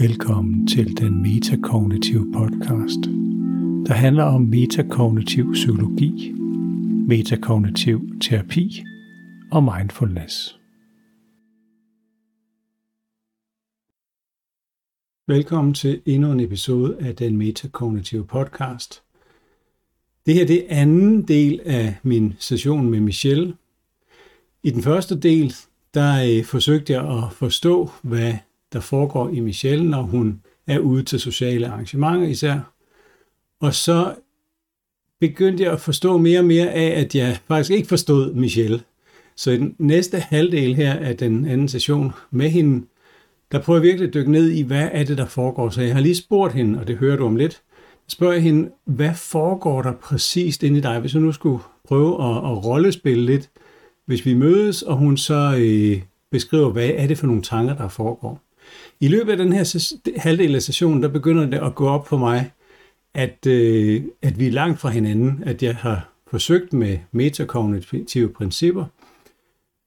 [0.00, 2.98] Velkommen til den metakognitive podcast,
[3.86, 6.32] der handler om metakognitiv psykologi,
[7.08, 8.84] metakognitiv terapi
[9.52, 10.60] og mindfulness.
[15.26, 19.02] Velkommen til endnu en episode af den metakognitive podcast.
[20.26, 23.56] Det her det er anden del af min session med Michelle.
[24.62, 25.54] I den første del,
[25.94, 28.34] der øh, forsøgte jeg at forstå, hvad
[28.74, 32.60] der foregår i Michelle, når hun er ude til sociale arrangementer især.
[33.60, 34.14] Og så
[35.20, 38.80] begyndte jeg at forstå mere og mere af, at jeg faktisk ikke forstod Michelle.
[39.36, 42.86] Så i den næste halvdel her af den anden session med hende,
[43.52, 45.70] der prøver jeg virkelig at dykke ned i, hvad er det, der foregår.
[45.70, 47.62] Så jeg har lige spurgt hende, og det hører du om lidt,
[48.08, 52.24] spørger jeg hende, hvad foregår der præcist inde i dig, hvis du nu skulle prøve
[52.24, 53.50] at, at rollespille lidt,
[54.06, 57.88] hvis vi mødes, og hun så øh, beskriver, hvad er det for nogle tanker, der
[57.88, 58.40] foregår.
[59.00, 62.16] I løbet af den her halvdel af sessionen, der begynder det at gå op for
[62.16, 62.50] mig,
[63.14, 68.84] at, øh, at vi er langt fra hinanden, at jeg har forsøgt med metakognitive principper,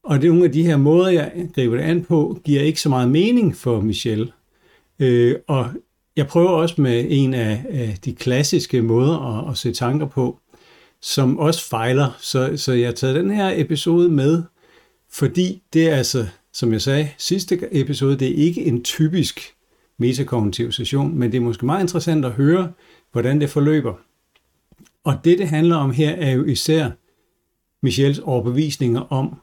[0.07, 2.81] og det er nogle af de her måder, jeg griber det an på, giver ikke
[2.81, 4.31] så meget mening for Michelle.
[4.99, 5.69] Øh, og
[6.15, 10.39] jeg prøver også med en af, af de klassiske måder at, at se tanker på,
[11.01, 12.17] som også fejler.
[12.19, 14.43] Så, så jeg har taget den her episode med,
[15.11, 19.55] fordi det er altså som jeg sagde sidste episode, det er ikke en typisk
[19.97, 22.71] metakognitiv session, men det er måske meget interessant at høre,
[23.11, 23.93] hvordan det forløber.
[25.03, 26.89] Og det, det handler om her, er jo især
[27.81, 29.35] Michelles overbevisninger om,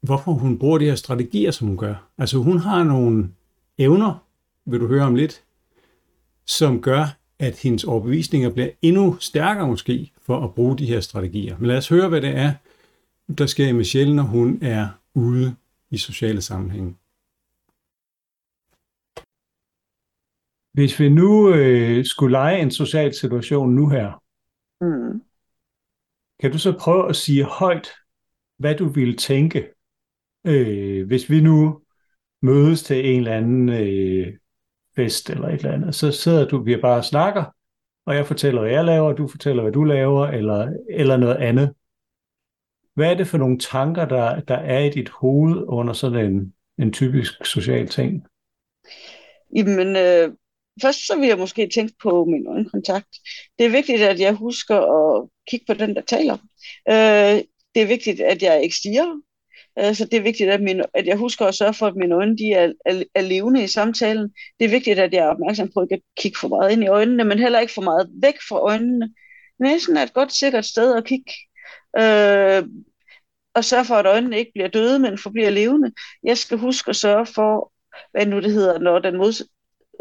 [0.00, 2.08] hvorfor hun bruger de her strategier, som hun gør.
[2.18, 3.28] Altså hun har nogle
[3.78, 4.24] evner,
[4.66, 5.42] vil du høre om lidt,
[6.46, 11.56] som gør, at hendes overbevisninger bliver endnu stærkere måske for at bruge de her strategier.
[11.58, 12.52] Men lad os høre, hvad det er,
[13.38, 15.54] der sker i Michelle, når hun er ude
[15.90, 16.96] i sociale sammenhænge.
[20.72, 24.22] Hvis vi nu øh, skulle lege en social situation nu her,
[24.80, 25.22] mm.
[26.40, 27.88] kan du så prøve at sige højt,
[28.58, 29.68] hvad du ville tænke,
[30.46, 31.82] øh, hvis vi nu
[32.42, 34.36] mødes til en eller anden øh,
[34.96, 37.44] fest eller et eller andet, så sidder du, vi bare og snakker,
[38.06, 41.36] og jeg fortæller, hvad jeg laver, og du fortæller, hvad du laver, eller, eller noget
[41.36, 41.74] andet.
[43.00, 46.54] Hvad er det for nogle tanker, der, der er i dit hoved under sådan en,
[46.78, 48.24] en typisk social ting?
[49.56, 50.32] Jamen, øh,
[50.82, 53.08] først så vil jeg måske tænke på min øjenkontakt.
[53.58, 56.36] Det er vigtigt, at jeg husker at kigge på den, der taler.
[56.88, 57.44] Øh,
[57.74, 59.20] det er vigtigt, at jeg ikke stiger.
[59.78, 62.14] Øh, så det er vigtigt, at, min, at jeg husker at sørge for, at mine
[62.14, 64.30] øjne de er, er, er levende i samtalen.
[64.58, 66.88] Det er vigtigt, at jeg er opmærksom på ikke at kigge for meget ind i
[66.88, 69.14] øjnene, men heller ikke for meget væk fra øjnene.
[69.60, 71.32] Næsen er et godt sikkert sted at kigge.
[71.98, 72.64] Øh,
[73.54, 75.92] og sørge for, at øjnene ikke bliver døde, men forbliver levende.
[76.22, 77.72] Jeg skal huske at sørge for,
[78.10, 79.48] hvad nu det hedder, når, den mod,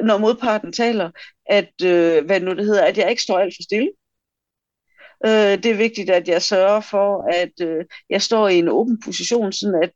[0.04, 1.12] når modparten taler,
[1.46, 3.92] at, øh, hvad nu det hedder, at jeg ikke står alt for stille.
[5.26, 9.00] Øh, det er vigtigt, at jeg sørger for, at øh, jeg står i en åben
[9.06, 9.92] position, sådan at,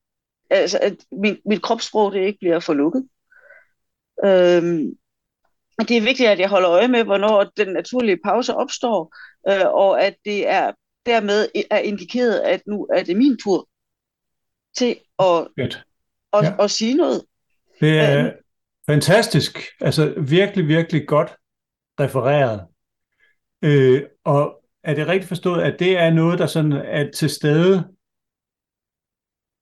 [0.50, 3.08] altså, at min, mit kropssprog det ikke bliver for lukket.
[4.26, 4.64] Øh,
[5.88, 9.16] det er vigtigt, at jeg holder øje med, hvornår den naturlige pause opstår,
[9.50, 10.72] øh, og at det er
[11.06, 13.70] dermed er indikeret, at nu er det min tur
[14.78, 15.48] til at,
[16.34, 16.64] at, ja.
[16.64, 17.24] at sige noget.
[17.80, 18.32] Det er øh,
[18.86, 19.60] fantastisk.
[19.82, 21.36] Altså virkelig, virkelig godt
[22.00, 22.68] refereret.
[23.62, 27.88] Øh, og er det rigtigt forstået, at det er noget, der sådan er til stede,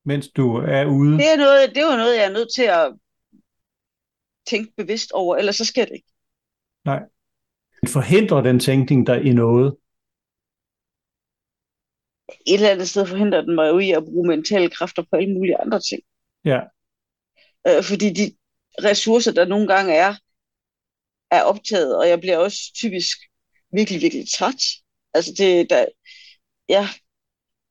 [0.05, 1.17] mens du er ude?
[1.17, 2.93] Det er, noget, det er noget, jeg er nødt til at
[4.47, 6.07] tænke bevidst over, ellers så sker det ikke.
[6.85, 6.99] Nej.
[7.87, 9.75] Forhindrer den tænkning der i noget?
[12.47, 15.33] Et eller andet sted forhindrer den mig jo i at bruge mentale kræfter på alle
[15.33, 16.01] mulige andre ting.
[16.45, 16.59] Ja.
[17.67, 18.35] Øh, fordi de
[18.83, 20.15] ressourcer, der nogle gange er,
[21.31, 23.17] er optaget, og jeg bliver også typisk
[23.73, 24.61] virkelig, virkelig træt.
[25.13, 25.85] Altså det, der,
[26.69, 26.89] ja,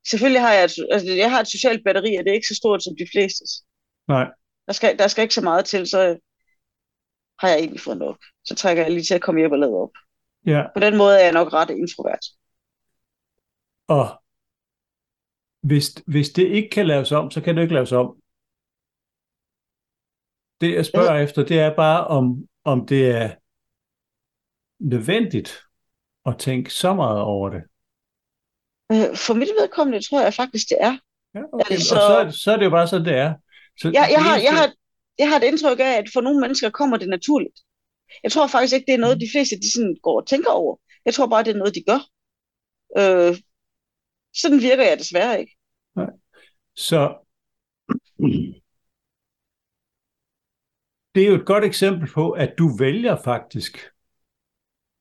[0.09, 2.55] selvfølgelig har jeg, et, altså jeg har et socialt batteri, og det er ikke så
[2.55, 3.45] stort som de fleste.
[4.09, 4.27] Nej.
[4.67, 6.19] Der skal, der skal ikke så meget til, så
[7.39, 8.19] har jeg egentlig fået nok.
[8.45, 9.91] Så trækker jeg lige til at komme hjem og lade op.
[10.47, 10.63] Ja.
[10.75, 12.25] På den måde er jeg nok ret introvert.
[13.89, 14.20] Og
[15.61, 18.17] hvis, hvis det ikke kan laves om, så kan det ikke laves om.
[20.61, 21.23] Det jeg spørger ja.
[21.23, 23.31] efter, det er bare, om, om det er
[24.79, 25.61] nødvendigt
[26.27, 27.63] at tænke så meget over det.
[28.93, 30.99] Øh, for mit vedkommende tror jeg faktisk, det er.
[31.35, 31.71] Ja, okay.
[31.71, 33.35] altså, og så, så er det jo bare sådan, det er.
[33.81, 34.73] Så ja, jeg, har, jeg, har,
[35.19, 37.59] jeg har et indtryk af, at for nogle mennesker kommer det naturligt.
[38.23, 39.21] Jeg tror faktisk ikke, det er noget, mm.
[39.21, 40.77] de fleste de sådan går og tænker over.
[41.05, 42.01] Jeg tror bare, det er noget, de gør.
[43.01, 43.37] Øh,
[44.35, 45.57] sådan virker jeg desværre ikke.
[45.95, 46.11] Nej.
[46.75, 47.19] Så
[51.15, 53.91] det er jo et godt eksempel på, at du vælger faktisk,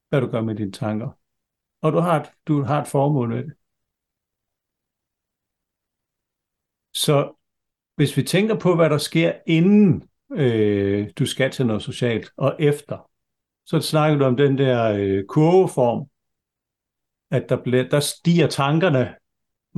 [0.09, 1.09] hvad du gør med dine tanker.
[1.81, 3.53] Og du har et, du har et formål med det.
[6.93, 7.33] Så
[7.95, 12.55] hvis vi tænker på, hvad der sker inden øh, du skal til noget socialt, og
[12.59, 13.09] efter,
[13.65, 16.09] så snakker du om den der øh, kurveform,
[17.31, 19.15] at der, bliver, der stiger tankerne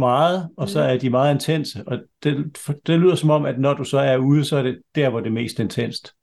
[0.01, 0.89] meget, og så mm.
[0.89, 1.83] er de meget intense.
[1.87, 2.57] Og det,
[2.87, 5.19] det lyder som om, at når du så er ude, så er det der, hvor
[5.19, 6.13] det er mest intenst.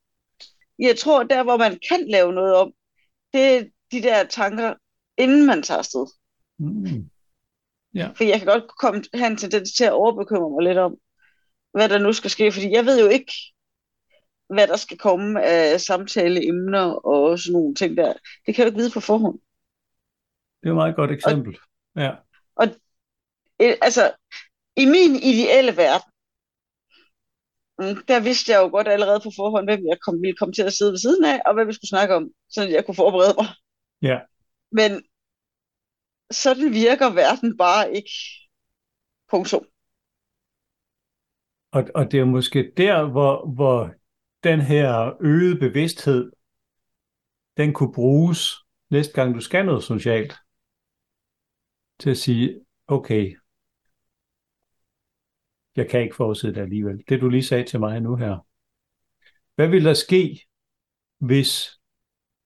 [0.79, 2.71] Jeg tror, der hvor man kan lave noget om,
[3.33, 4.73] det er de der tanker,
[5.17, 6.05] inden man tager afsted.
[6.59, 7.09] Mm.
[7.93, 8.09] Ja.
[8.15, 10.95] For jeg kan godt komme hen til det til at overbekymre mig lidt om,
[11.73, 13.33] hvad der nu skal ske, fordi jeg ved jo ikke,
[14.49, 18.13] hvad der skal komme af samtaleemner og sådan nogle ting der.
[18.45, 19.39] Det kan jeg jo ikke vide på forhånd.
[20.61, 21.57] Det er et meget godt eksempel.
[21.95, 22.11] Og, ja.
[23.59, 24.13] Altså,
[24.75, 26.11] i min ideelle verden,
[27.79, 30.63] mm, der vidste jeg jo godt allerede på forhånd, hvem jeg kom, ville komme til
[30.63, 33.35] at sidde ved siden af, og hvad vi skulle snakke om, så jeg kunne forberede
[33.39, 33.47] mig.
[34.01, 34.19] Ja.
[34.71, 34.91] Men
[36.31, 38.11] sådan virker verden bare ikke.
[39.29, 39.65] Punktum.
[41.71, 43.93] Og, og det er måske der, hvor, hvor
[44.43, 46.31] den her øgede bevidsthed,
[47.57, 48.55] den kunne bruges
[48.89, 50.33] næste gang du skal noget socialt,
[51.99, 53.35] til at sige, okay,
[55.79, 57.03] jeg kan ikke forudse det alligevel.
[57.09, 58.45] Det du lige sagde til mig nu her.
[59.55, 60.45] Hvad vil der ske,
[61.19, 61.79] hvis,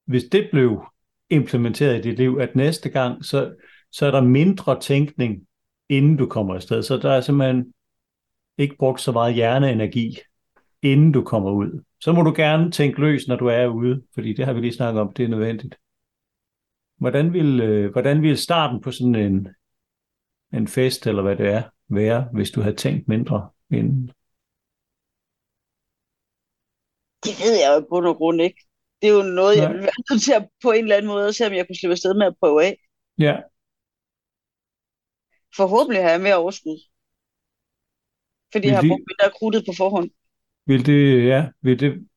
[0.05, 0.85] hvis det blev
[1.29, 3.55] implementeret i dit liv, at næste gang, så,
[3.91, 5.47] så er der mindre tænkning,
[5.89, 6.83] inden du kommer afsted.
[6.83, 7.73] Så der er simpelthen
[8.57, 10.17] ikke brugt så meget hjerneenergi,
[10.81, 11.83] inden du kommer ud.
[11.99, 14.73] Så må du gerne tænke løs, når du er ude, fordi det har vi lige
[14.73, 15.75] snakket om, det er nødvendigt.
[16.97, 19.47] Hvordan vil, øh, hvordan vil starten på sådan en,
[20.53, 24.11] en fest, eller hvad det er, være, hvis du havde tænkt mindre inden?
[27.25, 28.61] Det ved jeg jo på nogen grund ikke.
[29.01, 31.27] Det er jo noget, jeg vil være nødt til at på en eller anden måde
[31.27, 32.77] at se, om jeg kunne slippe afsted med at prøve af.
[33.19, 33.35] Ja.
[35.55, 36.79] Forhåbentlig har jeg mere overskud.
[38.51, 40.09] Fordi vil jeg har brugt mindre krudtet på forhånd.
[40.65, 42.07] Vil det, ja, vil det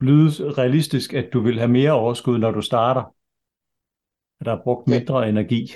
[0.00, 3.04] lyde realistisk, at du vil have mere overskud, når du starter?
[4.40, 5.28] At der er brugt mindre ja.
[5.28, 5.72] energi?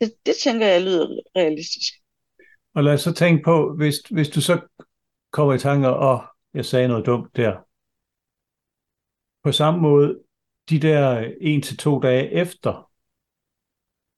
[0.00, 1.06] Det, det tænker jeg lyder
[1.36, 1.92] realistisk.
[2.76, 4.68] Og lad os så tænke på, hvis, hvis du så
[5.30, 6.24] kommer i tanker, og
[6.54, 7.52] jeg sagde noget dumt der.
[9.42, 10.22] På samme måde,
[10.70, 12.90] de der en til to dage efter,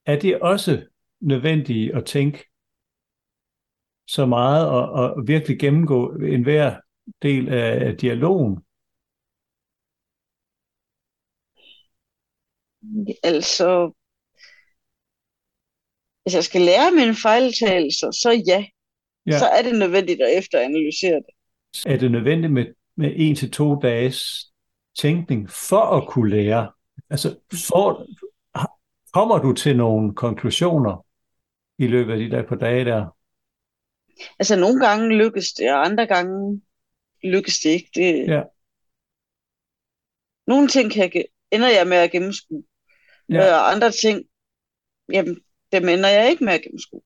[0.06, 0.86] er det også
[1.20, 2.48] nødvendigt at tænke
[4.06, 6.80] så meget og, og virkelig gennemgå enhver
[7.22, 8.64] del af dialogen?
[13.22, 13.92] Altså,
[16.28, 18.64] hvis jeg skal lære mine fejltagelser, så ja.
[19.26, 19.38] ja.
[19.38, 21.34] Så er det nødvendigt at efteranalysere det.
[21.86, 22.66] Er det nødvendigt med,
[22.96, 24.46] med en til to dages
[24.98, 26.72] tænkning for at kunne lære?
[27.10, 27.38] Altså,
[27.70, 28.06] for,
[29.12, 31.06] kommer du til nogle konklusioner
[31.78, 33.16] i løbet af de der par dage der?
[34.38, 36.62] Altså, nogle gange lykkes det, og andre gange
[37.24, 37.90] lykkes det ikke.
[37.94, 38.26] Det...
[38.26, 38.42] Ja.
[40.46, 42.64] Nogle ting kan jeg, ender jeg med at gennemskue,
[43.28, 43.36] ja.
[43.36, 44.24] Øh, og andre ting,
[45.12, 45.40] jamen,
[45.72, 47.00] dem ender jeg ikke med at gennemskue.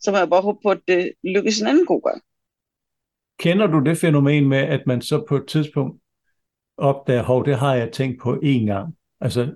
[0.00, 2.22] Så må jeg bare håbe på, at det lykkes en anden god gang.
[3.38, 6.02] Kender du det fænomen med, at man så på et tidspunkt
[6.76, 8.96] opdager, hov, det har jeg tænkt på én gang.
[9.20, 9.54] Altså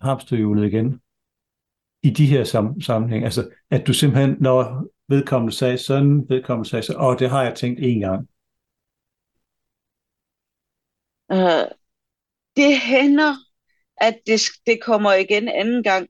[0.00, 1.00] hamsterhjulet igen.
[2.02, 3.24] I de her sam- sammenhæng.
[3.24, 7.54] Altså, at du simpelthen, når vedkommende sagde sådan, vedkommende sagde så, åh, det har jeg
[7.54, 8.28] tænkt én gang.
[11.32, 11.68] Uh,
[12.56, 13.34] det hænder,
[13.96, 16.08] at det, det kommer igen anden gang,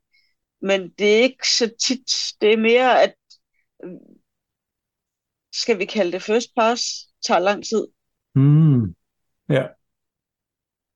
[0.63, 2.11] men det er ikke så tit.
[2.41, 3.15] Det er mere, at
[5.53, 6.83] skal vi kalde det first pass,
[7.27, 7.87] tager lang tid.
[8.35, 8.95] Mm.
[9.49, 9.67] Ja.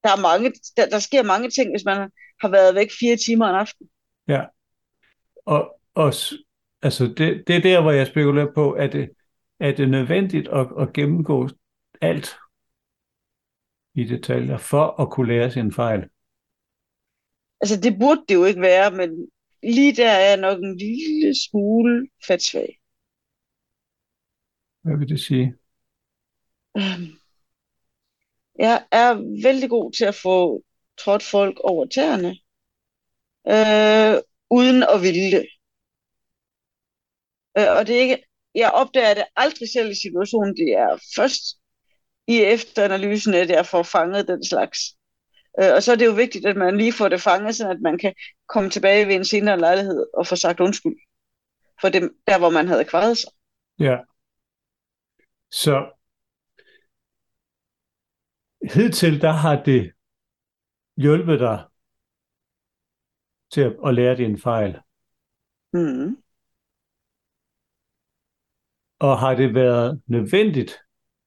[0.04, 3.46] Der, er mange, der, der sker mange ting, hvis man har været væk fire timer
[3.46, 3.88] en aften.
[4.28, 4.44] Ja.
[5.37, 6.14] Og, og
[6.82, 9.11] altså det, det er der, hvor jeg spekulerer på, at det,
[9.61, 11.49] er det nødvendigt at, at gennemgå
[12.00, 12.37] alt
[13.94, 16.08] i detaljer for at kunne lære sin fejl?
[17.61, 19.28] Altså det burde det jo ikke være, men
[19.62, 22.78] lige der er jeg nok en lille smule fatsvag.
[24.82, 25.54] Hvad vil det sige?
[26.76, 27.18] Øhm,
[28.58, 30.62] jeg er vældig god til at få
[30.98, 32.36] trådt folk over tæerne,
[33.48, 35.46] øh, uden at ville det.
[37.58, 41.42] Øh, og det er ikke, jeg opdager det aldrig selv i situationen, det er først
[42.26, 44.96] i efteranalysen, at jeg får fanget den slags.
[45.62, 47.80] Øh, og så er det jo vigtigt, at man lige får det fanget, så at
[47.80, 48.14] man kan
[48.48, 50.96] komme tilbage ved en senere lejlighed og få sagt undskyld
[51.80, 53.30] for det, der, hvor man havde kvaret sig.
[53.78, 53.96] Ja.
[55.50, 55.90] Så
[58.75, 59.92] hidtil der har det
[60.96, 61.64] hjulpet dig
[63.50, 64.80] til at, at lære din fejl.
[65.72, 66.16] Mm.
[68.98, 70.78] Og har det været nødvendigt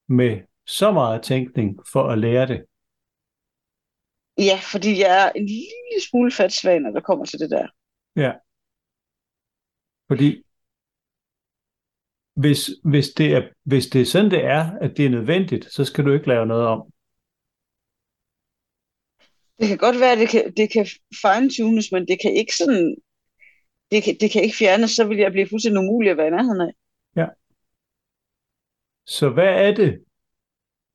[0.07, 2.65] med så meget tænkning for at lære det?
[4.47, 7.67] Ja, fordi jeg er en lille smule fatsvag, når der kommer til det der.
[8.15, 8.31] Ja.
[10.07, 10.43] Fordi
[12.33, 15.85] hvis, hvis, det er, hvis det er sådan, det er, at det er nødvendigt, så
[15.85, 16.91] skal du ikke lave noget om.
[19.59, 20.85] Det kan godt være, at det kan, det kan
[21.23, 22.95] fine-tunes, men det kan ikke sådan,
[23.91, 26.31] det kan, det kan ikke fjernes, så vil jeg blive fuldstændig umulig at være i
[26.31, 26.71] nærheden af.
[27.15, 27.27] Ja.
[29.05, 30.03] Så hvad er det,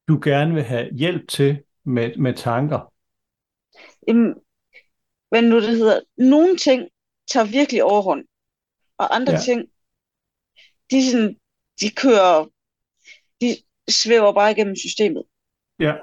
[0.08, 2.93] du gerne vil have hjælp til med, med tanker?
[4.08, 4.34] Jamen,
[5.28, 6.88] hvad nu det hedder, nogle ting
[7.32, 8.24] tager virkelig overhånd,
[8.98, 9.38] og andre Ja.
[9.38, 9.68] ting,
[10.90, 11.36] de, sådan,
[11.80, 12.46] de kører,
[13.40, 13.56] de
[13.90, 15.24] svæver bare igennem systemet,
[15.80, 15.94] Ja.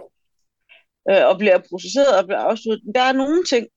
[1.09, 2.95] øh, og bliver processeret og bliver afsluttet.
[2.95, 3.67] Der er nogle ting,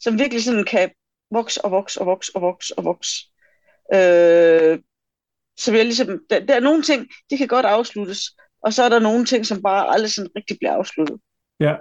[0.00, 0.90] som virkelig sådan kan
[1.30, 3.16] vokse og vokse og vokse og vokse og vokse.
[3.94, 4.78] Øh,
[5.58, 8.20] så jeg ligesom, der, der er nogle ting, de kan godt afsluttes,
[8.62, 11.20] og så er der nogle ting, som bare aldrig sådan rigtig bliver afsluttet.
[11.60, 11.74] Ja.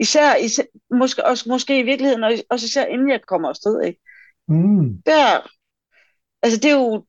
[0.00, 0.62] Især, især
[0.98, 4.00] måske, også, måske i virkeligheden, og også især inden jeg kommer afsted, ikke?
[4.48, 5.02] Mm.
[5.06, 5.50] Der,
[6.42, 7.06] altså det er jo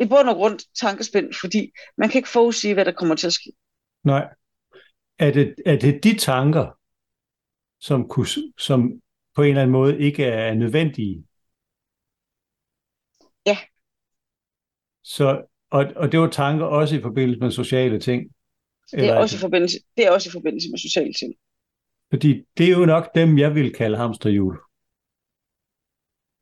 [0.00, 3.32] i bund og grund tankespind, fordi man kan ikke forudsige, hvad der kommer til at
[3.32, 3.52] ske.
[4.04, 4.28] Nej.
[5.18, 6.78] Er det, er det de tanker,
[7.80, 8.26] som, kunne,
[8.58, 9.00] som
[9.34, 11.24] på en eller anden måde ikke er nødvendige?
[13.46, 13.58] Ja.
[15.02, 18.22] Så, og, og det var tanker også i forbindelse med sociale ting?
[18.90, 21.34] Det er, Eller også i forbindelse, det er også i forbindelse med sociale ting.
[22.10, 24.58] Fordi det er jo nok dem, jeg vil kalde hamsterhjul.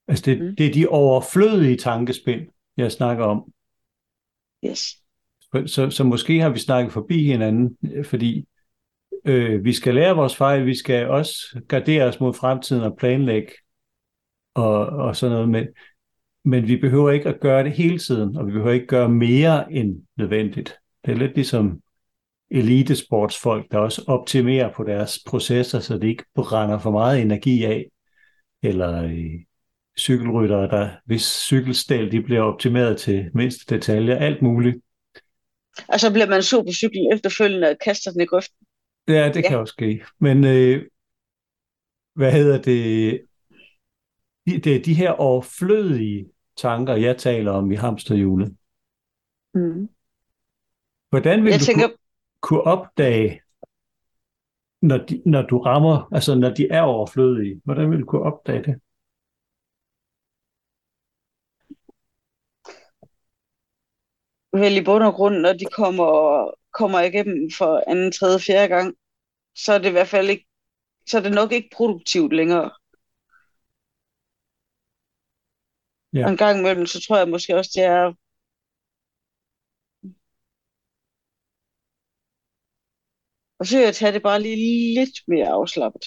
[0.09, 0.57] Altså det, mm.
[0.57, 3.53] Det er de overflødige tankespind, jeg snakker om.
[4.65, 4.81] Yes.
[5.67, 8.49] Så, så måske har vi snakket forbi hinanden, fordi
[9.25, 13.53] øh, vi skal lære vores fejl, vi skal også gardere os mod fremtiden og planlægge
[14.55, 15.49] og, og sådan noget.
[15.49, 15.67] Men,
[16.45, 19.73] men vi behøver ikke at gøre det hele tiden, og vi behøver ikke gøre mere
[19.73, 20.75] end nødvendigt.
[21.05, 21.83] Det er lidt ligesom
[22.51, 27.85] elitesportsfolk, der også optimerer på deres processer, så det ikke brænder for meget energi af,
[28.63, 29.41] eller øh,
[29.99, 34.77] cykelryttere, der hvis cykelstel de bliver optimeret til mindste detaljer, alt muligt.
[35.89, 38.67] Og så bliver man så på cyklen efterfølgende og kaster den i grøften.
[39.09, 39.49] Ja, det Ja.
[39.49, 40.05] kan også ske.
[40.21, 40.83] Men øh,
[42.15, 43.21] hvad hedder det?
[44.47, 46.27] De- Det er de her overflødige
[46.57, 48.57] tanker, jeg taler om i hamsterhjulet.
[49.55, 49.89] Mm.
[51.11, 51.97] Hvordan vil Jeg du tænker, kunne,
[52.47, 53.41] kunne opdage,
[54.83, 58.63] når, de, når du rammer, altså når de er overflødige, hvordan vil du kunne opdage
[58.63, 58.81] det?
[64.61, 66.11] vel i bund og grund, når de kommer,
[66.73, 68.97] kommer igennem for anden, tredje, fjerde gang,
[69.55, 70.47] så er det i hvert fald ikke,
[71.07, 72.71] så er det nok ikke produktivt længere.
[76.13, 76.25] Ja.
[76.25, 78.13] Og en gang imellem, så tror jeg måske også, det er
[83.57, 86.03] forsøge at tage det bare lige lidt mere afslappet.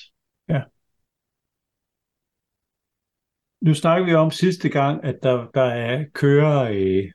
[3.62, 7.12] Nu snakker vi om sidste gang, at der, der er kører øh,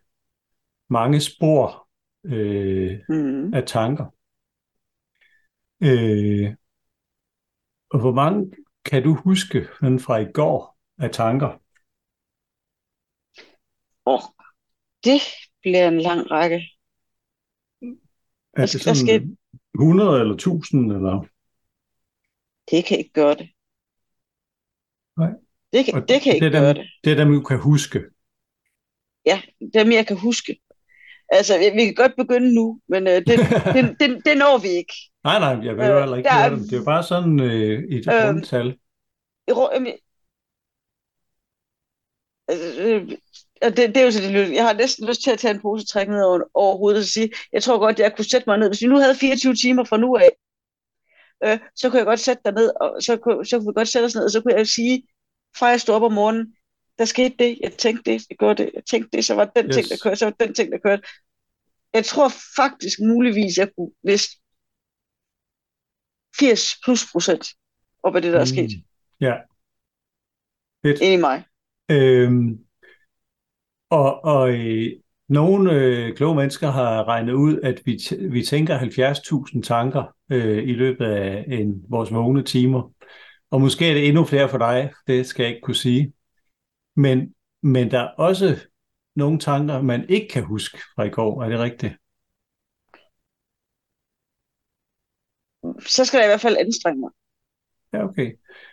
[0.91, 1.89] mange spor
[2.25, 3.55] øh, Mm.
[3.55, 4.05] af tanker.
[5.83, 6.55] Øh,
[7.91, 8.53] og hvor mange
[8.85, 11.63] kan du huske sådan fra i går af tanker?
[14.05, 14.21] Oh,
[15.05, 15.21] det
[15.63, 16.57] bliver en lang række.
[18.57, 19.39] Er det skal- der skal- sådan
[19.75, 21.27] 100 eller 1000 eller?
[22.71, 23.49] Det kan ikke gøre det.
[25.17, 25.31] Nej.
[25.73, 26.91] Det kan, Og det kan ikke det er gøre dem, det.
[27.05, 28.01] det er dem, du kan huske.
[29.27, 29.43] Ja,
[29.75, 30.61] dem jeg kan huske.
[31.29, 33.27] Altså, vi kan godt begynde nu, men øh, det,
[33.75, 34.95] det, det, det når vi ikke.
[35.25, 36.59] Nej, nej, jeg vil jo Øh, heller ikke høre er- dem.
[36.59, 38.79] Det er jo bare sådan øh, et Øh, rundtal.
[39.49, 39.93] Jamen,
[42.49, 43.09] altså, øh,
[43.63, 44.53] og det, det er jo så det.
[44.55, 47.05] Jeg har næsten lyst til at tage en pose træk ned over, over hovedet og
[47.07, 48.69] sige, jeg tror godt, jeg kunne sætte mig ned.
[48.69, 50.31] Hvis vi nu havde 24 timer fra nu af,
[51.45, 53.89] øh, så kunne jeg godt sætte dig ned, og så kunne, så kunne vi godt
[53.89, 55.09] sætte os ned, og så kunne jeg sige,
[55.57, 56.55] fra jeg stod op om morgenen,
[56.99, 59.67] der skete det, jeg tænkte det, jeg gjorde det, jeg tænkte det, så var den
[59.67, 59.75] Yes.
[59.77, 61.03] ting, der kørte, så var den ting, der kørte.
[61.95, 64.37] Jeg tror faktisk muligvis, jeg kunne liste
[66.39, 67.47] 80 plus procent
[68.03, 68.85] op af det, der er sket Mm.
[69.21, 69.35] Ja.
[70.87, 71.01] Fedt.
[71.01, 71.45] inde i mig.
[71.91, 72.64] Øhm,
[73.91, 74.93] og og øh,
[75.29, 80.69] nogle øh, kloge mennesker har regnet ud, at vi, t- vi tænker 70.000 tanker øh,
[80.69, 82.93] i løbet af en, vores vågne timer.
[83.51, 86.13] Og måske er det endnu flere for dig, det skal jeg ikke kunne sige.
[86.97, 88.67] Men, men der er også
[89.17, 91.43] nogle tanker, man ikke kan huske fra i går.
[91.43, 91.95] Er det rigtigt?
[95.87, 97.11] så skal jeg i hvert fald anstrenge mig.
[97.93, 98.33] Ja, okay.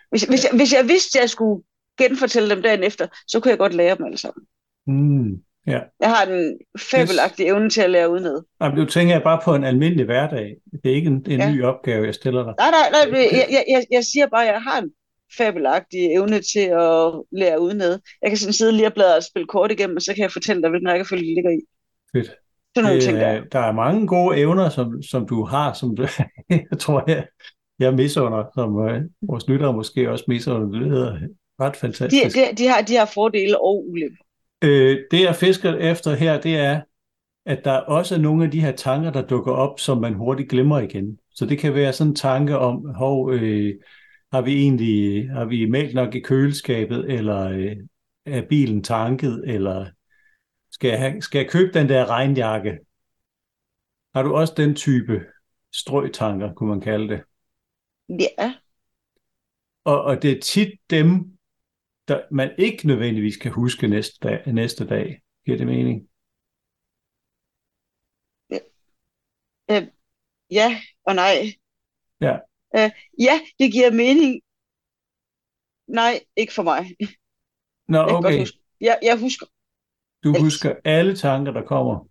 [0.09, 1.63] Hvis, hvis, jeg, hvis jeg vidste, at jeg skulle
[1.97, 4.45] genfortælle dem dagen efter, så kunne jeg godt lære dem alle sammen.
[4.87, 5.29] Mm,
[5.67, 5.79] ja.
[5.99, 6.57] Jeg har en
[6.91, 8.43] fabelagtig evne til at lære udenad.
[8.61, 10.55] Jamen, nu tænker jeg bare på en almindelig hverdag.
[10.83, 11.51] Det er ikke en, en Ja.
[11.51, 12.53] ny opgave, jeg stiller dig.
[12.59, 14.91] Nej, nej, nej, jeg, jeg, jeg, jeg siger bare, at jeg har en
[15.37, 17.99] fabelagtig evne til at lære udenad.
[18.21, 20.31] Jeg kan sådan sidde lige og bladre og spille kort igennem, og så kan jeg
[20.31, 21.61] fortælle dig, hvilken rækkefølge det ligger i.
[22.15, 22.27] Fedt.
[22.75, 23.25] Sådan nogle Det, ting der.
[23.25, 26.07] er- der er mange gode evner, som, som du har, som du,
[26.71, 27.25] jeg tror, jeg,
[27.79, 30.79] jeg misunder, som øh, vores lyttere måske også misunder.
[30.79, 31.17] Det hedder
[31.61, 32.35] ret De, fantastisk.
[32.35, 34.23] de, de, har, de har fordele og ulemper.
[34.63, 36.81] Øh, det, jeg fisker efter her, det er,
[37.45, 40.49] at der også er nogle af de her tanker, der dukker op, som man hurtigt
[40.49, 41.19] glemmer igen.
[41.35, 43.75] Så det kan være sådan en tanke om, hov, øh,
[44.31, 47.77] har vi egentlig har vi mælk nok i køleskabet, eller øh,
[48.25, 49.85] er bilen tanket, eller
[50.71, 52.79] skal jeg, have, skal jeg købe den der regnjakke?
[54.15, 55.21] Har du også den type
[55.73, 57.23] strøtanker, kunne man kalde det?
[58.09, 58.55] Ja,
[59.85, 61.30] Og, og det er tit dem,
[62.11, 64.53] der man ikke nødvendigvis kan huske næste dag.
[64.53, 65.21] Næste dag.
[65.45, 66.07] Giver det mening?
[70.51, 71.35] ja og nej.
[72.21, 72.33] Ja.
[72.77, 74.41] Uh, ja, det giver mening.
[75.87, 76.85] Nej, ikke for mig.
[77.87, 78.39] Nå, Jeg okay.
[78.39, 78.57] huske.
[78.81, 79.45] Jeg, jeg husker
[80.23, 80.43] Du alt.
[80.43, 82.07] husker alle tanker, der kommer.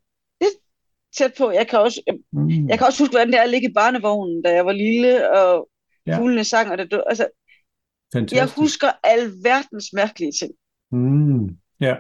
[1.17, 1.51] tæt på.
[1.51, 2.69] Jeg kan også, Mm.
[2.69, 5.31] jeg kan også huske, hvordan det er at ligge i barnevognen, da jeg var lille,
[5.33, 5.69] og
[6.07, 6.19] Ja.
[6.19, 7.05] fuglene sang, og det døde.
[7.07, 7.29] Altså,
[8.15, 8.57] jeg Fantastisk.
[8.57, 10.53] husker alverdens mærkelige ting.
[10.93, 11.59] Mm.
[11.81, 11.97] Ja,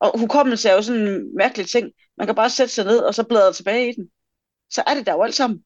[0.00, 1.92] Og hukommelse er jo sådan en mærkelig ting.
[2.16, 4.10] Man kan bare sætte sig ned, og så bladre tilbage i den.
[4.70, 5.64] Så er det der jo alt sammen.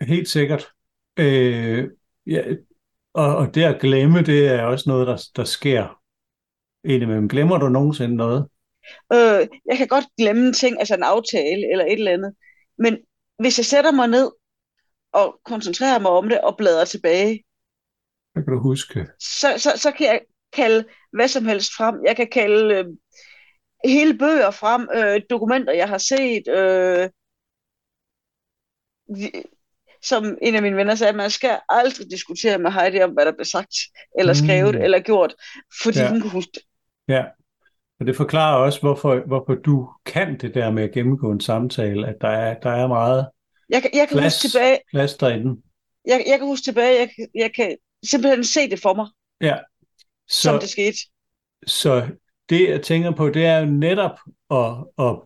[0.00, 0.68] helt sikkert.
[1.16, 1.88] Øh,
[2.26, 2.42] ja,
[3.14, 6.00] og, og det at glemme, det er også noget, der, der sker
[6.84, 7.28] indimellem.
[7.28, 8.48] Glemmer du nogensinde noget?
[9.12, 12.34] Øh, jeg kan godt glemme ting, altså en aftale eller et eller andet.
[12.78, 12.96] Men
[13.38, 14.30] hvis jeg sætter mig ned
[15.12, 17.44] og koncentrerer mig om det og bladrer tilbage,
[18.32, 19.06] Hvad kan du huske?
[19.20, 20.20] så, så, så kan jeg
[20.52, 21.94] kalde hvad som helst frem.
[22.06, 22.84] Jeg kan kalde øh,
[23.84, 26.48] hele bøger frem, øh, dokumenter, jeg har set.
[26.48, 27.08] Øh,
[30.02, 33.32] som en af mine venner sagde, man skal aldrig diskutere med Heidi om, hvad der
[33.32, 33.74] blev sagt,
[34.18, 34.46] eller Mm.
[34.46, 35.34] skrevet, eller gjort,
[35.82, 36.08] fordi Ja.
[36.10, 36.62] hun kan huske det.
[37.08, 37.24] Ja,
[38.00, 42.08] og det forklarer også, hvorfor, hvorfor du kan det der med at gennemgå en samtale,
[42.08, 43.28] at der er, der er meget
[43.70, 45.62] Jeg, kan- jeg kan plads, huske tilbage, plads derinde.
[46.06, 49.06] jeg, jeg kan huske tilbage, jeg, jeg kan simpelthen se det for mig,
[49.40, 49.58] Ja,
[50.28, 50.96] som så, det skete.
[51.66, 52.08] så
[52.50, 54.18] det jeg tænker på, det er jo netop
[54.50, 55.18] at, at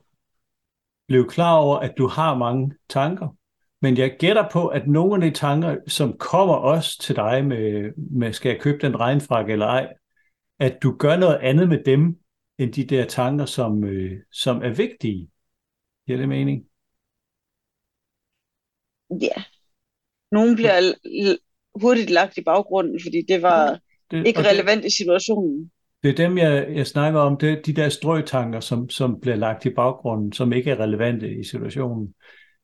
[1.07, 3.37] blive klar over, at du har mange tanker.
[3.83, 7.93] Men jeg gætter på, at nogle af de tanker, som kommer også til dig med,
[7.97, 9.93] med skal jeg købe den regnfrakke eller ej,
[10.59, 12.19] at du gør noget andet med dem,
[12.59, 15.31] end de der tanker, som, øh, som er vigtige.
[16.07, 16.65] Giver det mening?
[19.21, 19.43] Ja.
[20.31, 20.95] Nogle bliver
[21.83, 23.79] hurtigt lagt i baggrunden, fordi det var
[24.11, 25.71] Det, ikke og det- relevant i situationen.
[26.03, 29.37] Det er dem, jeg, jeg snakker om, det er de der strøtanker, som, som bliver
[29.37, 32.15] lagt i baggrunden, som ikke er relevante i situationen.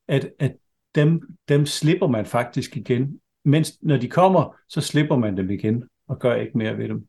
[0.09, 0.57] At, at
[0.95, 3.21] dem, dem slipper man faktisk igen.
[3.45, 7.07] Mens når de kommer, så slipper man dem igen og gør ikke mere ved dem.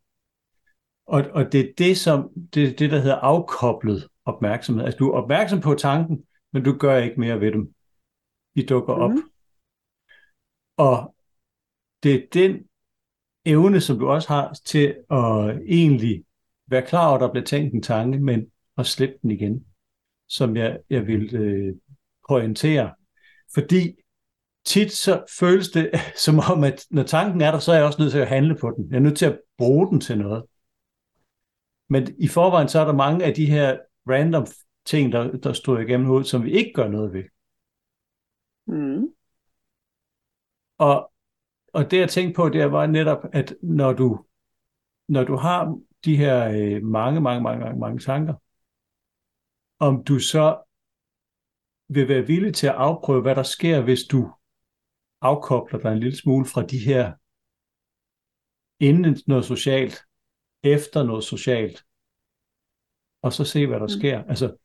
[1.06, 4.84] Og, og det er det, som, det, er det, der hedder afkoblet opmærksomhed.
[4.84, 7.74] Altså du er opmærksom på tanken, men du gør ikke mere ved dem.
[8.56, 9.10] De dukker op.
[9.10, 9.22] Mhm.
[10.76, 11.11] Og
[12.02, 12.64] det er den
[13.44, 16.24] evne, som du også har til at egentlig
[16.66, 18.46] være klar over, at der bliver tænkt en tanke, men
[18.78, 19.66] at slippe den igen,
[20.28, 21.74] som jeg, jeg vil øh,
[22.28, 22.94] pointere.
[23.54, 23.96] Fordi
[24.64, 25.90] tit så føles det
[26.24, 28.56] som om, at når tanken er der, så er jeg også nødt til at handle
[28.60, 28.90] på den.
[28.90, 30.44] Jeg er nødt til at bruge den til noget.
[31.88, 34.46] Men i forvejen så er der mange af de her random
[34.84, 37.24] ting, der, der står igennem hovedet, som vi ikke gør noget ved.
[38.66, 39.08] Mm.
[40.78, 41.11] Og,
[41.72, 44.24] og det jeg tænkte på, det var netop, at når du,
[45.08, 48.34] når du har de her øh, mange, mange, mange, mange, mange tanker,
[49.78, 50.62] om du så
[51.88, 54.30] vil være villig til at afprøve, hvad der sker, hvis du
[55.20, 57.12] afkobler dig en lille smule fra de her
[58.80, 59.94] inden noget socialt,
[60.62, 61.84] efter noget socialt,
[63.22, 63.98] og så se, hvad der Mm.
[64.00, 64.24] sker.
[64.24, 64.56] Altså,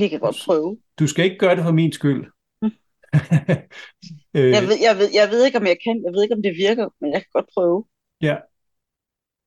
[0.00, 0.78] Vi kan godt prøve.
[0.98, 2.30] du skal ikke gøre det for min skyld.
[4.34, 6.02] Øh, Jeg ved, jeg, ved, jeg ved ikke, om jeg kan.
[6.04, 7.84] Jeg ved ikke, om det virker, men jeg kan godt prøve.
[8.20, 8.36] Ja,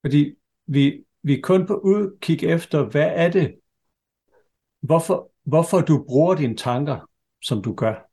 [0.01, 0.35] fordi
[0.67, 3.55] vi, vi er kun på udkig efter, hvad er det,
[4.81, 7.09] hvorfor, hvorfor du bruger dine tanker,
[7.41, 8.09] som du gør.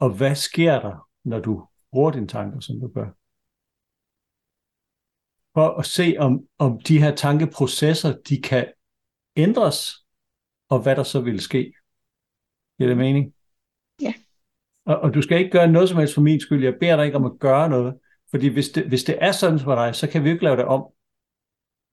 [0.00, 3.10] Og hvad sker der, når du bruger dine tanker, som du gør.
[5.54, 8.72] For at se, om, om de her tankeprocesser, de kan
[9.36, 9.90] ændres,
[10.68, 11.72] og hvad der så vil ske.
[12.78, 13.34] Giver det mening?
[14.02, 14.14] Ja.
[14.84, 16.64] Og, og du skal ikke gøre noget som helst for min skyld.
[16.64, 17.98] Jeg beder dig ikke om at gøre noget.
[18.30, 20.64] Fordi hvis det, hvis det er sådan for dig, så kan vi ikke lave det
[20.64, 20.86] om.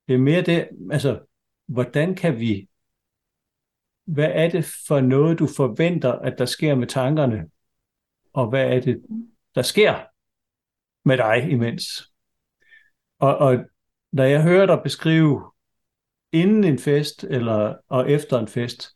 [0.08, 1.20] Det er mere det, altså,
[1.68, 2.70] hvordan kan vi,
[4.06, 7.50] hvad er det for noget, du forventer, at der sker med tankerne?
[8.34, 9.04] Og hvad er det,
[9.56, 10.00] der sker
[11.06, 12.12] med dig imens?
[13.20, 13.66] Og, og
[14.12, 15.52] når jeg hører dig beskrive
[16.32, 18.96] inden en fest eller og efter en fest,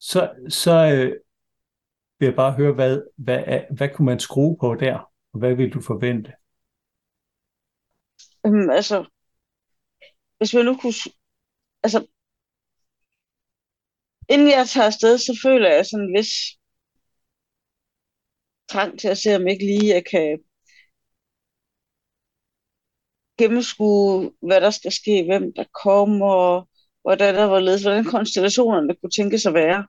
[0.00, 1.16] så, så øh,
[2.18, 4.98] vil jeg bare høre, hvad, hvad, hvad kunne man skrue på der,
[5.32, 6.32] og hvad vil du forvente?
[8.44, 9.06] Um, altså,
[10.38, 10.92] hvis man nu kunne...
[11.82, 12.06] Altså,
[14.28, 16.32] inden jeg tager afsted, så føler jeg sådan en vis
[18.68, 20.38] trang til at se, om ikke lige jeg kan
[23.38, 26.64] gennemskue, hvad der skal ske, hvem der kommer,
[27.02, 29.86] hvordan der var ledet, hvordan konstellationerne kunne tænkes at være.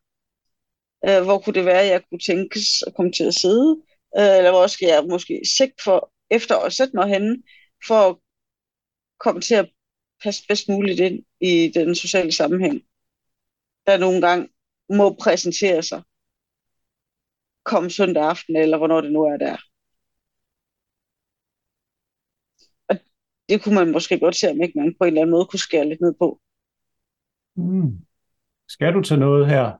[1.05, 3.81] Øh, hvor kunne det være, at jeg kunne tænkes at komme til at sidde?
[4.17, 7.43] Øh, eller hvor skal jeg måske sigte for efter at sætte mig henne,
[7.87, 8.15] for at
[9.19, 9.69] komme til at
[10.23, 12.81] passe bedst muligt ind i den sociale sammenhæng,
[13.85, 14.49] der nogle gange
[14.89, 16.01] må præsentere sig.
[17.63, 19.57] Kom søndag aften, eller hvornår det nu er der.
[23.49, 25.59] det kunne man måske godt se, om ikke man på en eller anden måde kunne
[25.59, 26.39] skære lidt ned på.
[27.55, 28.05] Mm.
[28.67, 29.71] Skal du til noget her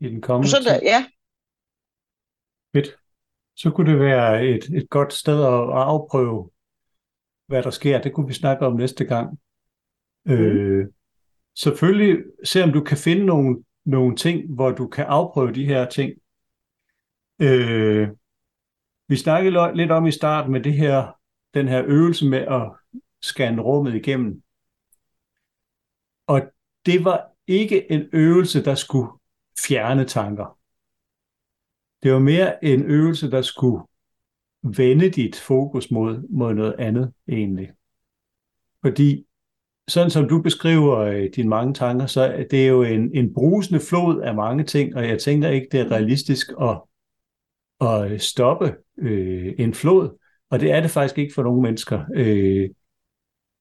[0.00, 1.06] i den kommende Så der, ja.
[2.74, 2.96] Fedt.
[3.56, 6.50] Så kunne det være et, et godt sted at, at afprøve,
[7.46, 8.00] hvad der sker.
[8.00, 9.38] Det kunne vi snakke om næste gang.
[10.24, 10.32] Mm.
[10.32, 10.86] Øh,
[11.54, 15.88] selvfølgelig se, om du kan finde nogle, nogle ting, hvor du kan afprøve de her
[15.88, 16.12] ting.
[17.42, 18.08] Øh,
[19.08, 21.20] vi snakkede lidt om i starten med det her
[21.54, 22.72] den her øvelse med at
[23.22, 24.42] scanne rummet igennem.
[26.26, 26.40] Og
[26.86, 29.08] det var ikke en øvelse, der skulle
[29.66, 30.58] fjerne tanker.
[32.02, 33.82] Det var mere en øvelse, der skulle
[34.62, 37.70] vende dit fokus mod, mod noget andet egentlig.
[38.84, 39.26] Fordi
[39.88, 43.80] sådan som du beskriver øh, dine mange tanker, så er det jo en, en brusende
[43.80, 46.82] flod af mange ting, og jeg tænker ikke, det er realistisk at,
[47.88, 50.18] at stoppe øh, en flod.
[50.50, 52.04] Og det er det faktisk ikke for nogle mennesker.
[52.14, 52.70] Øh,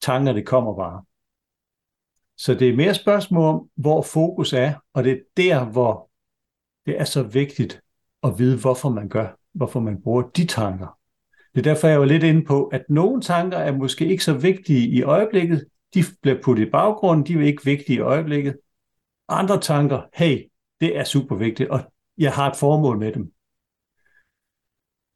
[0.01, 1.03] tanker, det kommer bare.
[2.39, 6.10] Så det er mere spørgsmål om, hvor fokus er, og det er der, hvor
[6.86, 7.82] det er så vigtigt
[8.23, 10.97] at vide, hvorfor man gør, hvorfor man bruger de tanker.
[11.54, 14.34] Det er derfor, jeg var lidt inde på, at nogle tanker er måske ikke så
[14.34, 15.65] vigtige i øjeblikket.
[15.93, 18.58] De bliver puttet i baggrunden, de er ikke vigtige i øjeblikket.
[19.28, 20.49] Andre tanker, hey,
[20.82, 21.80] det er super vigtigt, og
[22.17, 23.34] jeg har et formål med dem.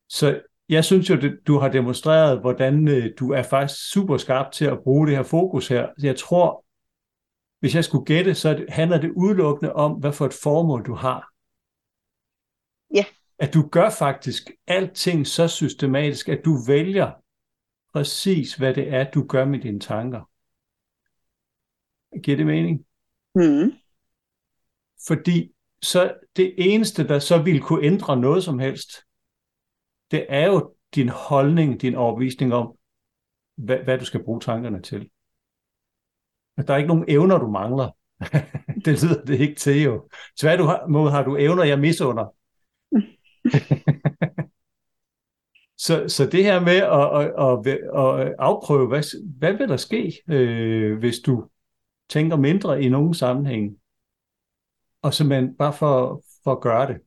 [0.10, 4.52] Så jeg synes jo, at du har demonstreret, hvordan øh, du er faktisk super skarp
[4.52, 5.88] til at bruge det her fokus her.
[6.02, 6.63] Jeg tror,
[7.64, 11.34] hvis jeg skulle gætte, så handler det udelukkende om, hvad for et formål du har.
[12.94, 13.06] Ja.
[13.40, 17.12] At du gør faktisk alting så systematisk, at du vælger
[17.94, 20.30] præcis, hvad det er, du gør med dine tanker.
[22.24, 22.86] Giver det mening?
[23.36, 23.74] Mm.
[25.08, 28.92] Fordi så det eneste, der så ville kunne ændre noget som helst,
[30.12, 32.78] det er jo din holdning, din overbevisning om,
[33.56, 35.10] hvad, hvad du skal bruge tankerne til.
[36.58, 37.90] Der er ikke nogen evner, du mangler.
[38.86, 40.10] det lyder det ikke til jo.
[40.40, 42.36] Tværtimod har du evner, jeg misunder.
[45.86, 49.04] så, så det her med at, at, at, at afprøve, hvad,
[49.38, 51.48] hvad vil der ske, øh, hvis du
[52.10, 53.78] tænker mindre i nogen sammenhæng,
[55.02, 56.98] og simpelthen bare for, for at gøre det.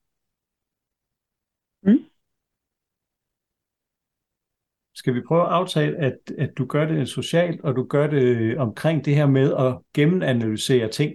[4.97, 8.59] Skal vi prøve at aftale, at, at du gør det socialt, og du gør det
[8.59, 11.15] omkring det her med at gennemanalysere ting?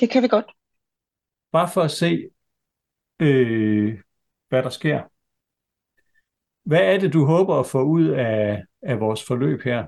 [0.00, 0.46] Det kan vi godt.
[1.52, 2.30] Bare for at se,
[3.20, 3.98] øh,
[4.48, 5.02] hvad der sker.
[6.62, 9.86] Hvad er det, du håber at få ud af, af vores forløb her?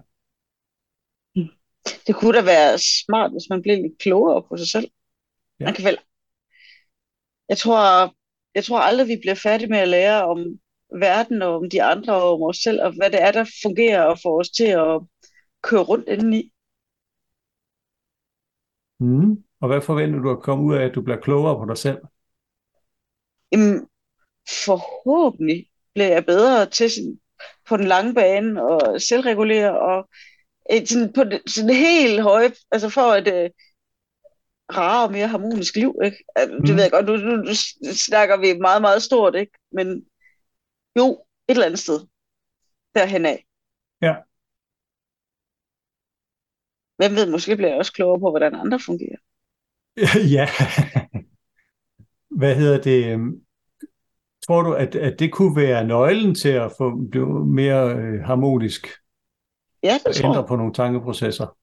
[2.06, 4.90] Det kunne da være smart, hvis man bliver lidt klogere på sig selv.
[5.60, 5.64] Ja.
[5.64, 5.98] Man kan vel...
[7.48, 7.80] Jeg tror,
[8.54, 10.60] jeg tror aldrig, vi bliver færdige med at lære om
[10.98, 14.02] verden og om de andre og om os selv, og hvad det er, der fungerer
[14.02, 15.00] og får os til at
[15.62, 16.52] køre rundt indeni.
[19.00, 19.44] Mm.
[19.60, 21.98] Og hvad forventer du at komme ud af, at du bliver klogere på dig selv?
[23.52, 23.86] Jamen,
[24.64, 27.20] forhåbentlig bliver jeg bedre til sådan,
[27.68, 30.08] på den lange bane og selvregulere og
[30.70, 33.50] et, sådan, på det, sådan helt høje, altså for et uh,
[34.76, 36.24] rare og mere harmonisk liv, ikke?
[36.36, 36.66] Altså, mm.
[36.66, 37.54] Det ved jeg godt, nu, nu, nu
[37.94, 39.52] snakker vi meget, meget stort, ikke?
[39.72, 40.04] Men
[40.96, 42.00] jo, et eller andet sted.
[42.94, 43.46] Derhen af.
[44.02, 44.14] Ja.
[46.96, 49.18] Hvem ved, måske bliver jeg også klogere på, hvordan andre fungerer.
[50.36, 50.46] ja.
[52.30, 53.18] Hvad hedder det?
[54.46, 58.86] Tror du, at, at det kunne være nøglen til at få blive mere øh, harmonisk?
[59.82, 60.48] Ja, det tror Ændre jeg.
[60.48, 61.56] på nogle tankeprocesser?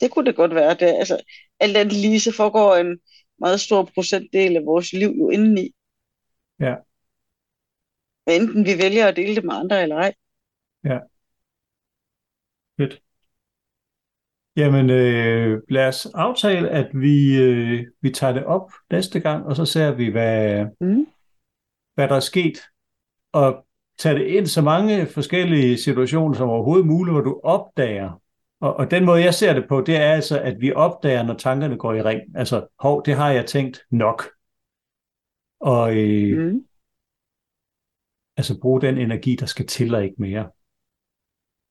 [0.00, 0.74] Det kunne det godt være.
[0.74, 1.22] Det, altså,
[1.60, 3.00] alt andet lige, så foregår en
[3.38, 5.74] meget stor procentdel af vores liv jo indeni.
[6.60, 6.74] Ja.
[8.30, 10.12] Hvad enten vi vælger at dele det med andre eller ej.
[12.80, 13.02] Fedt.
[14.56, 19.56] Jamen, øh, lad os aftale, at vi, øh, vi tager det op næste gang, og
[19.56, 21.06] så ser vi, hvad, Mm.
[21.94, 22.58] hvad der er sket,
[23.32, 23.66] og
[23.98, 28.20] tage det ind så mange forskellige situationer som overhovedet muligt, hvor du opdager.
[28.60, 31.34] Og, og den måde, jeg ser det på, det er altså, at vi opdager, når
[31.34, 32.20] tankerne går i ring.
[32.34, 34.22] Altså, hov, det har jeg tænkt nok.
[35.60, 36.64] Og øh, Mm.
[38.40, 40.50] Altså bruge den energi, der skal til og ikke mere.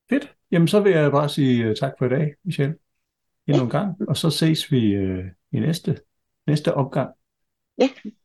[0.09, 0.35] Fedt.
[0.51, 2.75] Jamen, så vil jeg bare sige øh, tak for i dag, Michelle.
[3.47, 4.09] Endnu en gang.
[4.09, 6.01] Og så ses vi øh, i næste,
[6.47, 7.09] næste opgang.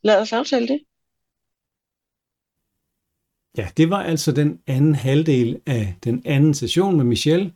[0.03, 0.81] Lad os aftale det.
[3.57, 7.53] Ja, det var altså den anden halvdel af den anden session med Michelle.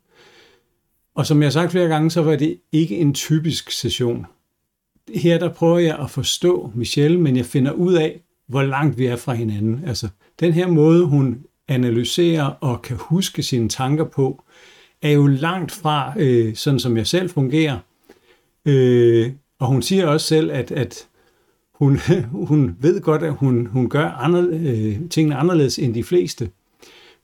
[1.14, 4.26] Og som jeg har sagt flere gange, så var det ikke en typisk session.
[5.14, 9.06] Her der prøver jeg at forstå Michelle, men jeg finder ud af, hvor langt vi
[9.06, 9.82] er fra hinanden.
[9.86, 10.08] Altså,
[10.40, 14.44] den her måde, hun analyserer og kan huske sine tanker på,
[15.02, 17.78] er jo langt fra, øh, sådan som jeg selv fungerer.
[18.64, 21.06] Øh, og hun siger også selv, at, at
[21.74, 21.98] hun,
[22.50, 26.50] hun ved godt, at hun, hun gør andre, øh, tingene anderledes end de fleste.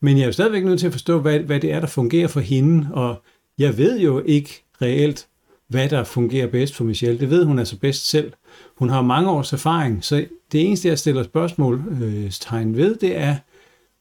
[0.01, 2.29] Men jeg er jo stadigvæk nødt til at forstå, hvad, hvad det er, der fungerer
[2.29, 3.23] for hende, og
[3.59, 5.27] jeg ved jo ikke reelt,
[5.69, 7.21] hvad der fungerer bedst for Michelle.
[7.21, 8.33] Det ved hun altså bedst selv.
[8.77, 13.37] Hun har mange års erfaring, så det eneste, jeg stiller spørgsmålstegn øh, ved, det er,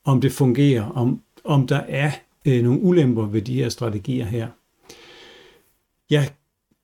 [0.06, 2.12] om det fungerer, om, om der er
[2.46, 4.48] øh, nogle ulemper ved de her strategier her.
[6.10, 6.30] Jeg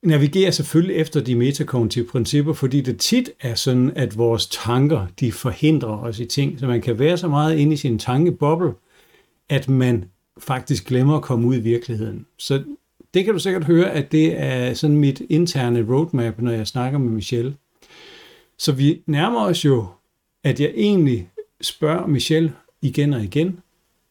[0.03, 5.31] navigerer selvfølgelig efter de metakognitive principper, fordi det tit er sådan, at vores tanker, de
[5.31, 8.73] forhindrer os i ting, så man kan være så meget inde i sin tankeboble,
[9.49, 10.05] at man
[10.37, 12.25] faktisk glemmer at komme ud i virkeligheden.
[12.37, 12.63] Så
[13.13, 16.99] det kan du sikkert høre, at det er sådan mit interne roadmap, når jeg snakker
[16.99, 17.55] med Michelle.
[18.57, 19.87] Så vi nærmer os jo,
[20.43, 21.29] at jeg egentlig
[21.61, 23.59] spørger Michelle igen og igen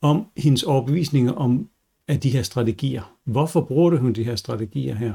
[0.03, 1.69] om hendes overbevisninger om
[2.09, 3.15] af de her strategier.
[3.25, 5.13] Hvorfor bruger hun de her strategier her?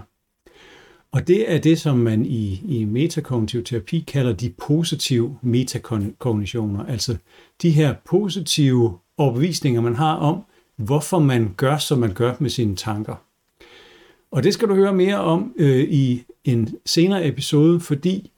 [1.12, 6.86] Og det er det, som man i, i metakognitiv terapi kalder de positive metakognitioner.
[6.86, 7.18] Altså
[7.62, 10.44] de her positive overbevisninger, man har om,
[10.76, 13.16] hvorfor man gør, som man gør med sine tanker.
[14.34, 18.32] Og det skal du høre mere om øh, i en senere episode, fordi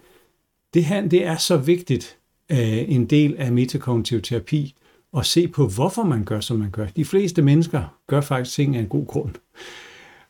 [0.74, 2.18] det her det er så vigtigt
[2.52, 4.76] øh, en del af metakognitiv terapi
[5.18, 6.88] at se på, hvorfor man gør, som man gør.
[6.96, 9.36] De fleste mennesker gør faktisk ting af en god grund.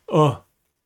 [0.08, 0.34] Og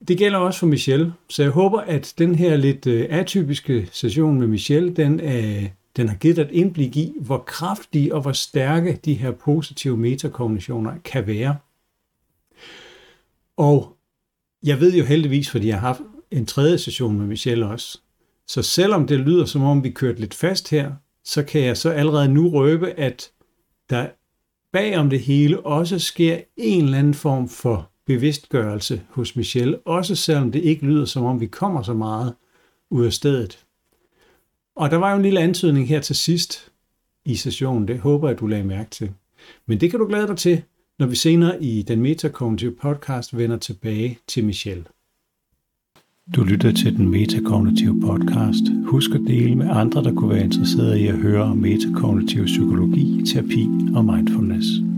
[0.08, 4.38] det gælder også for Michelle, så jeg håber, at den her lidt øh, atypiske session
[4.38, 8.32] med Michelle, den, øh, den har givet dig et indblik i, hvor kraftige og hvor
[8.32, 11.56] stærke de her positive metakognitioner kan være.
[13.56, 13.96] Og
[14.62, 18.00] jeg ved jo heldigvis, fordi jeg har haft en tredje session med Michelle også,
[18.46, 20.92] så selvom det lyder som om vi kørte lidt fast her,
[21.24, 23.30] så kan jeg så allerede nu røbe, at
[23.90, 24.08] der
[24.72, 30.16] bag om det hele også sker en eller anden form for bevidstgørelse hos Michelle, også
[30.16, 32.34] selvom det ikke lyder som om vi kommer så meget
[32.90, 33.64] ud af stedet.
[34.76, 36.72] Og der var jo en lille antydning her til sidst
[37.24, 39.12] i sessionen, det håber jeg, du lagde mærke til.
[39.66, 40.62] Men det kan du glæde dig til,
[41.00, 44.84] når vi senere i den metakognitive podcast vender tilbage til Michelle.
[46.36, 48.62] Du lytter til den metakognitive podcast.
[48.86, 53.22] Husk at dele med andre, der kunne være interesserede i at høre om metakognitiv psykologi,
[53.26, 54.89] terapi og mindfulness.